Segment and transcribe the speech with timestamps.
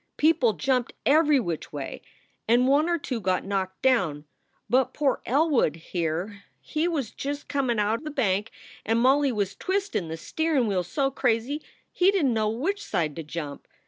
[0.17, 2.01] People jumped every which way,
[2.47, 4.25] and one or two got knocked down,
[4.67, 8.49] but poor Elwood here, he was just comin out the bank,
[8.83, 11.61] and Molly was twistin the steerin wheel so crazy
[11.91, 13.67] he didn t know which side to jump.